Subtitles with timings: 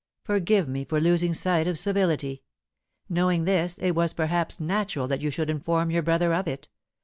[0.23, 2.41] "Forgive me for losing sight of civility.
[3.07, 6.67] Knowing this, it was perhaps natural that you should inform your brother of it.